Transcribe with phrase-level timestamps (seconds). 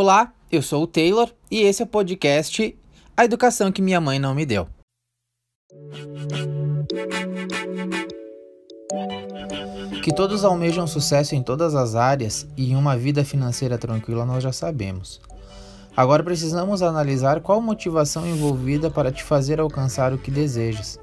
[0.00, 2.78] Olá, eu sou o Taylor e esse é o podcast
[3.16, 4.68] A Educação que Minha Mãe Não Me Deu.
[10.04, 14.52] Que todos almejam sucesso em todas as áreas e uma vida financeira tranquila nós já
[14.52, 15.20] sabemos.
[15.96, 20.96] Agora precisamos analisar qual motivação envolvida para te fazer alcançar o que desejas.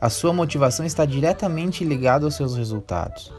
[0.00, 3.32] A sua motivação está diretamente ligada aos seus resultados.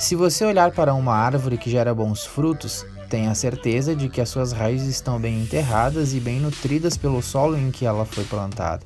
[0.00, 4.30] Se você olhar para uma árvore que gera bons frutos, tenha certeza de que as
[4.30, 8.80] suas raízes estão bem enterradas e bem nutridas pelo solo em que ela foi plantada.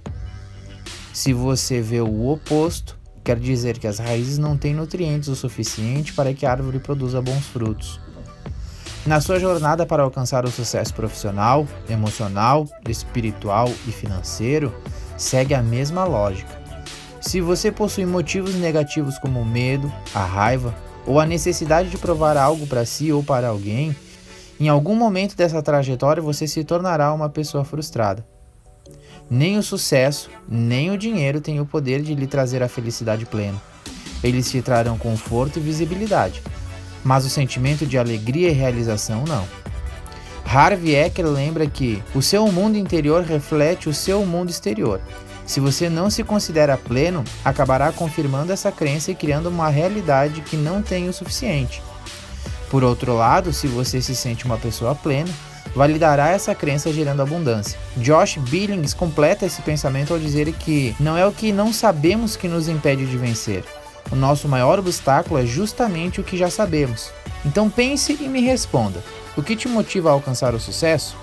[1.12, 6.12] Se você vê o oposto, quer dizer que as raízes não têm nutrientes o suficiente
[6.12, 8.00] para que a árvore produza bons frutos.
[9.06, 14.74] Na sua jornada para alcançar o sucesso profissional, emocional, espiritual e financeiro,
[15.16, 16.60] segue a mesma lógica.
[17.20, 20.74] Se você possui motivos negativos como o medo, a raiva
[21.06, 23.94] ou a necessidade de provar algo para si ou para alguém,
[24.58, 28.24] em algum momento dessa trajetória você se tornará uma pessoa frustrada.
[29.28, 33.60] Nem o sucesso, nem o dinheiro têm o poder de lhe trazer a felicidade plena.
[34.22, 36.42] Eles te trarão conforto e visibilidade,
[37.02, 39.46] mas o sentimento de alegria e realização não.
[40.46, 45.00] Harvey Eker lembra que o seu mundo interior reflete o seu mundo exterior.
[45.46, 50.56] Se você não se considera pleno, acabará confirmando essa crença e criando uma realidade que
[50.56, 51.82] não tem o suficiente.
[52.70, 55.30] Por outro lado, se você se sente uma pessoa plena,
[55.74, 57.78] validará essa crença gerando abundância.
[57.96, 62.48] Josh Billings completa esse pensamento ao dizer que não é o que não sabemos que
[62.48, 63.64] nos impede de vencer.
[64.10, 67.10] O nosso maior obstáculo é justamente o que já sabemos.
[67.44, 69.02] Então pense e me responda:
[69.36, 71.16] o que te motiva a alcançar o sucesso?